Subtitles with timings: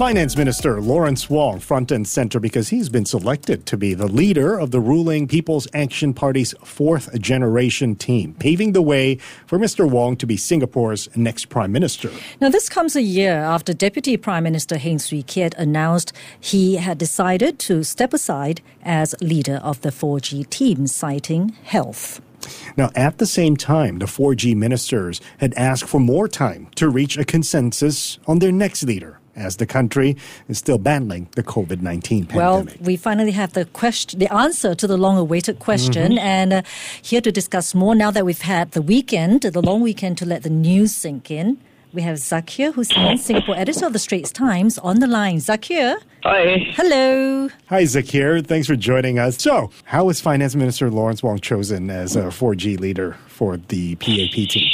[0.00, 4.58] Finance Minister Lawrence Wong front and center because he's been selected to be the leader
[4.58, 9.86] of the ruling People's Action Party's fourth generation team, paving the way for Mr.
[9.86, 12.10] Wong to be Singapore's next prime minister.
[12.40, 16.96] Now, this comes a year after Deputy Prime Minister Heng Swee Keat announced he had
[16.96, 22.22] decided to step aside as leader of the 4G team, citing health.
[22.74, 27.18] Now, at the same time, the 4G ministers had asked for more time to reach
[27.18, 30.16] a consensus on their next leader as the country
[30.48, 32.36] is still battling the COVID 19 pandemic.
[32.36, 36.12] Well, we finally have the question, the answer to the long awaited question.
[36.12, 36.18] Mm-hmm.
[36.18, 36.62] And uh,
[37.02, 40.42] here to discuss more, now that we've had the weekend, the long weekend to let
[40.42, 41.58] the news sink in,
[41.92, 45.38] we have Zakir Hussain, Singapore editor of the Straits Times, on the line.
[45.38, 45.96] Zakir.
[46.22, 46.58] Hi.
[46.74, 47.48] Hello.
[47.66, 48.46] Hi, Zakir.
[48.46, 49.42] Thanks for joining us.
[49.42, 54.48] So, how was Finance Minister Lawrence Wong chosen as a 4G leader for the PAP
[54.48, 54.70] team?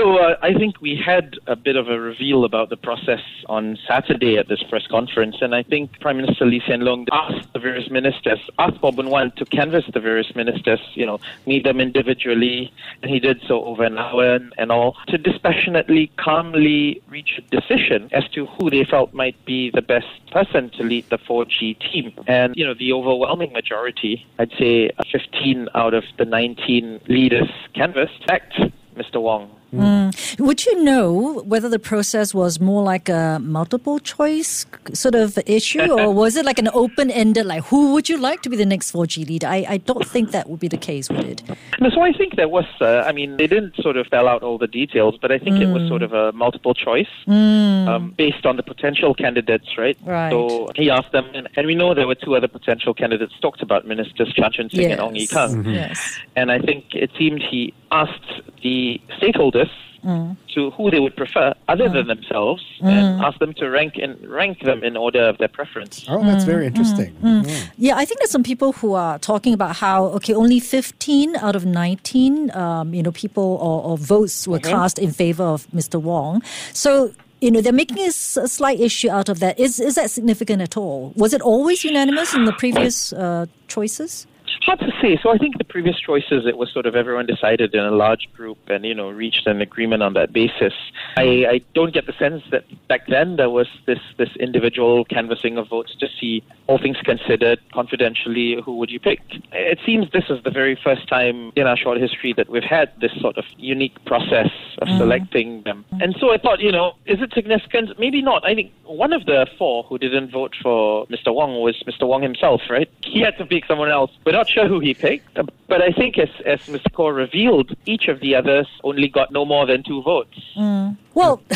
[0.00, 3.20] So uh, I think we had a bit of a reveal about the process
[3.50, 7.52] on Saturday at this press conference, and I think Prime Minister Lee Hsien Loong asked
[7.52, 11.80] the various ministers, asked Boon Wan to canvass the various ministers, you know, meet them
[11.80, 17.38] individually, and he did so over an hour and, and all, to dispassionately, calmly reach
[17.38, 21.18] a decision as to who they felt might be the best person to lead the
[21.18, 22.14] 4G team.
[22.26, 28.26] And, you know, the overwhelming majority, I'd say 15 out of the 19 leaders canvassed,
[28.26, 28.58] backed
[28.96, 29.20] Mr.
[29.20, 30.40] Wong Mm.
[30.40, 35.92] Would you know whether the process was more like a multiple choice sort of issue,
[35.92, 38.66] or was it like an open ended, like who would you like to be the
[38.66, 39.46] next 4G leader?
[39.46, 41.42] I, I don't think that would be the case, would it?
[41.80, 44.42] No, so I think there was, uh, I mean, they didn't sort of spell out
[44.42, 45.62] all the details, but I think mm.
[45.62, 47.86] it was sort of a multiple choice mm.
[47.86, 49.96] um, based on the potential candidates, right?
[50.04, 50.30] Right.
[50.30, 53.62] So he asked them, and, and, we know there were two other potential candidates talked
[53.62, 54.92] about, Ministers Chan Chun Sing yes.
[54.92, 55.56] and Ong Ye Kung.
[55.56, 55.70] Mm-hmm.
[55.70, 56.18] Yes.
[56.36, 59.59] And I think it seemed he asked the stakeholders
[60.04, 60.36] mm.
[60.54, 61.92] to who they would prefer other mm.
[61.92, 62.88] than themselves mm.
[62.88, 66.04] and ask them to rank and rank them in order of their preference.
[66.08, 66.68] Oh, that's very mm.
[66.68, 67.14] interesting.
[67.22, 67.44] Mm.
[67.44, 67.70] Mm.
[67.76, 71.56] Yeah, I think there's some people who are talking about how okay, only 15 out
[71.56, 74.70] of 19, um, you know, people or, or votes were mm-hmm.
[74.70, 76.00] cast in favor of Mr.
[76.00, 76.42] Wong.
[76.72, 79.58] So you know, they're making a, a, slight issue out of that.
[79.58, 81.14] Is is that significant at all?
[81.16, 84.26] Was it always unanimous in the previous uh, choices?
[84.62, 85.18] Hard to say.
[85.22, 88.28] So I think the previous choices, it was sort of everyone decided in a large
[88.34, 90.74] group and, you know, reached an agreement on that basis.
[91.16, 95.58] I, I don't get the sense that back then there was this, this individual canvassing
[95.58, 99.20] of votes to see, all things considered, confidentially, who would you pick.
[99.52, 102.92] It seems this is the very first time in our short history that we've had
[103.00, 104.98] this sort of unique process of mm.
[104.98, 105.84] selecting them.
[106.00, 107.98] And so I thought, you know, is it significant?
[107.98, 108.44] Maybe not.
[108.44, 111.34] I think one of the four who didn't vote for Mr.
[111.34, 112.06] Wong was Mr.
[112.06, 112.90] Wong himself, right?
[113.02, 114.10] He had to pick someone else.
[114.24, 115.34] We're not sure who he picked,
[115.68, 116.90] but I think as, as Mr.
[116.94, 120.38] Khaw revealed, each of the others only got no more than two votes.
[120.56, 120.96] Mm.
[121.12, 121.42] Well,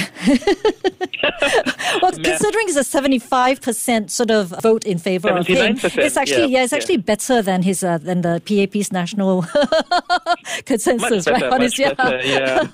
[2.03, 6.53] well, considering it's a seventy-five percent sort of vote in favor of him, it's actually
[6.53, 7.03] yeah, yeah it's actually yeah.
[7.03, 9.43] better than his uh, than the PAP's national
[10.67, 11.61] consensus, better, right?
[11.61, 12.67] His, better, yeah.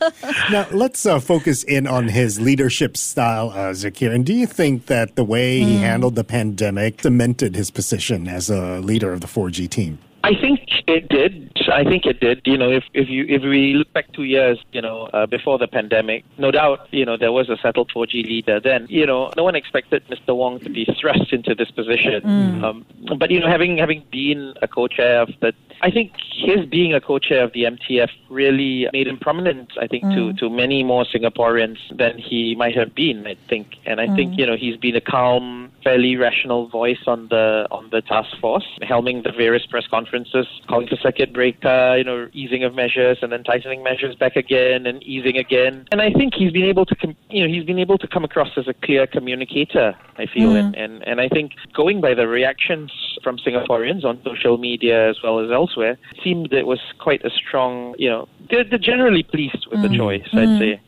[0.50, 4.14] now let's uh, focus in on his leadership style, uh, Zakir.
[4.14, 5.66] And do you think that the way mm.
[5.66, 9.98] he handled the pandemic cemented his position as a leader of the 4G team?
[10.30, 11.58] I think it did.
[11.72, 12.42] I think it did.
[12.44, 15.58] You know, if if you if we look back two years, you know, uh, before
[15.58, 18.60] the pandemic, no doubt, you know, there was a settled 4G leader.
[18.60, 20.36] Then, you know, no one expected Mr.
[20.36, 22.22] Wong to be thrust into this position.
[22.22, 22.62] Mm.
[22.62, 22.86] Um,
[23.18, 25.52] but you know, having having been a co-chair of the,
[25.82, 29.72] I think his being a co-chair of the MTF really made him prominent.
[29.80, 30.14] I think mm.
[30.14, 33.26] to to many more Singaporeans than he might have been.
[33.26, 34.16] I think, and I mm.
[34.16, 38.30] think you know he's been a calm, fairly rational voice on the on the task
[38.40, 42.74] force, helming the various press conferences, calling for circuit break uh, you know, easing of
[42.74, 45.86] measures and then tightening measures back again and easing again.
[45.92, 48.24] And I think he's been able to, com- you know, he's been able to come
[48.24, 49.96] across as a clear communicator.
[50.16, 50.60] I feel, mm.
[50.60, 52.92] and, and and I think going by the reactions
[53.22, 57.30] from Singaporeans on social media as well as elsewhere, it seemed it was quite a
[57.30, 59.88] strong, you know, they're, they're generally pleased with mm.
[59.88, 60.28] the choice.
[60.32, 60.38] Mm.
[60.38, 60.80] I'd say.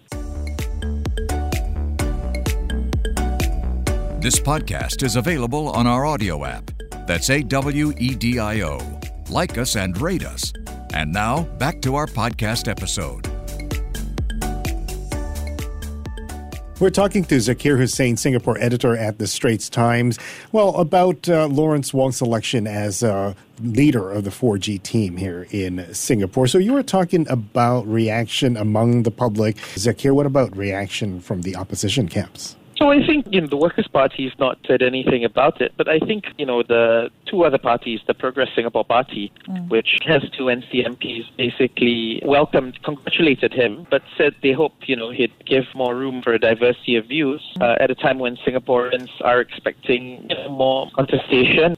[4.21, 6.71] This podcast is available on our Awedio app.
[7.07, 8.79] That's A W E D I O.
[9.31, 10.53] Like us and rate us.
[10.95, 13.32] And now, back to our podcast episode.
[16.83, 20.19] We're talking to Zakir Hussain, Singapore editor at the Straits Times.
[20.51, 25.95] Well, about uh, Lawrence Wong's selection as uh, leader of the 4G team here in
[25.95, 26.49] Singapore.
[26.49, 29.59] So you were talking about reaction among the public.
[29.77, 32.57] Zakir, what about reaction from the opposition camps?
[32.83, 35.89] So I think you know the Workers' Party has not said anything about it, but
[35.89, 39.69] I think you know the two other parties, the Progress Singapore Party, mm.
[39.69, 45.33] which has two NCMPs, basically welcomed, congratulated him, but said they hope you know he'd
[45.47, 47.63] give more room for a diversity of views mm.
[47.63, 51.77] uh, at a time when Singaporeans are expecting you know, more contestation.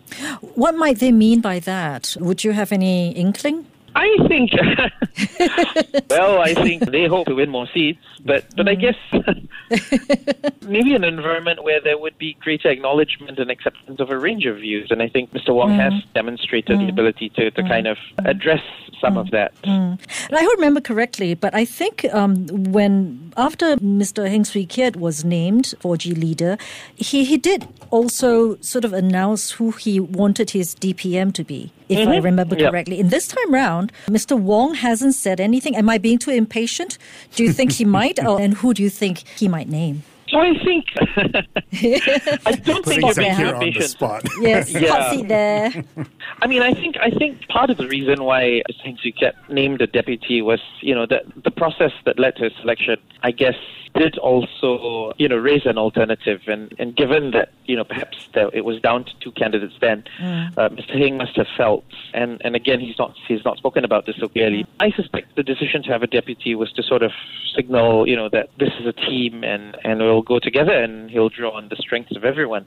[0.55, 2.17] What might they mean by that?
[2.19, 3.67] Would you have any inkling?
[3.95, 4.51] I think,
[6.11, 8.97] well, I think they hope to win more seats, but but I guess
[10.65, 14.57] maybe an environment where there would be greater acknowledgement and acceptance of a range of
[14.57, 15.55] views, and I think Mr.
[15.55, 15.81] Wong mm.
[15.81, 16.87] has demonstrated mm.
[16.87, 17.69] the ability to, to mm.
[17.69, 18.63] kind of address
[19.01, 19.53] some of that.
[19.65, 19.99] And
[20.33, 24.29] I remember correctly, but I think um, when after Mr.
[24.29, 26.57] Heng Swee Keat was named 4G leader,
[26.97, 31.99] he he did also sort of announce who he wanted his DPM to be if
[31.99, 32.13] mm-hmm.
[32.13, 32.97] I remember correctly.
[32.97, 33.05] Yep.
[33.05, 34.39] And this time round, Mr.
[34.39, 35.77] Wong hasn't said anything.
[35.77, 36.99] Am I being too impatient?
[37.35, 38.19] Do you think he might?
[38.25, 40.03] Oh, and who do you think he might name?
[40.35, 40.87] So I think
[42.45, 44.25] I don't think you're being on the spot.
[44.41, 44.89] Yes, yeah.
[44.89, 45.85] hot there.
[46.43, 49.81] I mean, I think I think part of the reason why Heng Swee Keat named
[49.81, 52.97] a deputy was, you know, the the process that led to his selection.
[53.23, 53.55] I guess
[53.95, 56.43] did also, you know, raise an alternative.
[56.47, 60.59] And, and given that, you know, perhaps it was down to two candidates then, mm.
[60.59, 60.99] uh, Mr.
[60.99, 64.29] Heng must have felt, and, and again, he's not he's not spoken about this so
[64.29, 64.67] clearly.
[64.81, 67.13] I suspect the decision to have a deputy was to sort of
[67.55, 71.29] signal, you know, that this is a team and, and we'll go together and he'll
[71.29, 72.67] draw on the strengths of everyone.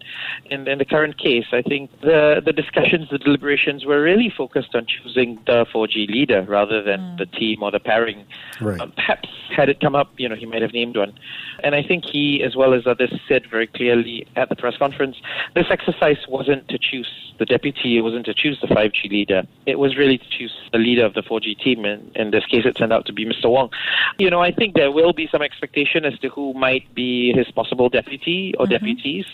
[0.50, 4.76] And in the current case, I think the, the discussions, the deliberations were really focused
[4.76, 7.18] on choosing the 4G leader rather than mm.
[7.18, 8.26] the team or the pairing.
[8.62, 8.80] Right.
[8.80, 11.18] Um, perhaps had it come up, you know, he might have named one.
[11.64, 15.18] And I think he, as well as others, said very clearly at the press conference
[15.56, 17.08] this exercise wasn't to choose
[17.40, 19.44] the deputy, it wasn't to choose the 5G leader.
[19.66, 21.86] It was really to choose the leader of the 4G team.
[21.86, 23.50] And in this case, it turned out to be Mr.
[23.50, 23.70] Wong.
[24.18, 27.47] You know, I think there will be some expectation as to who might be his
[27.52, 28.74] possible deputy or mm-hmm.
[28.74, 29.26] deputies.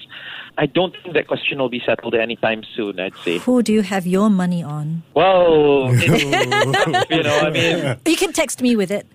[0.56, 3.39] I don't think that question will be settled anytime soon, I'd say.
[3.39, 5.01] Who do you have your money on?
[5.15, 7.98] Well, you know, I mean.
[8.06, 9.07] You can text me with it.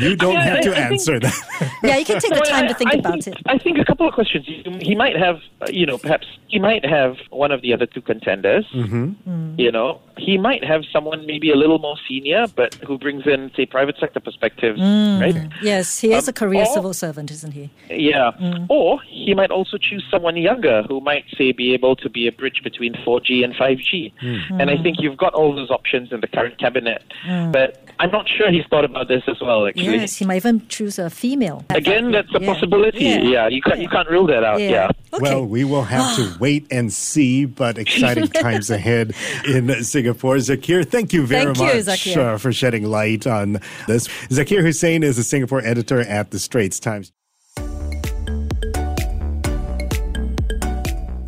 [0.00, 1.78] you don't have to answer that.
[1.84, 3.42] yeah, you can take the time to think I about think, it.
[3.46, 4.46] I think a couple of questions.
[4.80, 8.00] He might have, uh, you know, perhaps he might have one of the other two
[8.00, 8.66] contenders.
[8.74, 9.30] Mm-hmm.
[9.30, 9.58] Mm.
[9.58, 13.52] You know, he might have someone maybe a little more senior, but who brings in,
[13.56, 15.20] say, private sector perspectives, mm.
[15.20, 15.52] right?
[15.62, 17.70] Yes, he is um, a career or, civil servant, isn't he?
[17.90, 18.32] Yeah.
[18.40, 18.66] Mm.
[18.68, 22.32] Or he might also choose someone younger who might, say, be able to be a
[22.32, 24.12] bridge between 4G and 5G.
[24.22, 24.60] Mm.
[24.60, 27.02] And I think you've got all those options in the current cabinet.
[27.26, 27.52] Mm.
[27.52, 29.84] But I'm not sure he's thought about this as well, actually.
[29.84, 31.64] Yes, he might even choose a female.
[31.70, 32.52] Again, that's a yeah.
[32.52, 33.04] possibility.
[33.04, 33.22] Yeah.
[33.22, 34.60] yeah, you, can't, you can't rule that out.
[34.60, 34.70] Yeah.
[34.70, 34.90] yeah.
[35.12, 35.22] Okay.
[35.22, 39.14] Well, we will have to wait and see, but exciting times ahead
[39.46, 40.36] in Singapore.
[40.36, 44.08] Zakir, thank you very thank much you, uh, for shedding light on this.
[44.28, 47.12] Zakir Hussain is a Singapore editor at the Straits Times.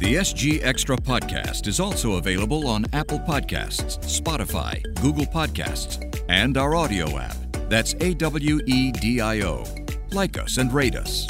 [0.06, 5.98] The SG Extra podcast is also available on Apple Podcasts, Spotify, Google Podcasts,
[6.28, 7.36] and our Awedio app.
[7.68, 9.64] That's A W E D I O.
[10.12, 11.26] Like us and rate us.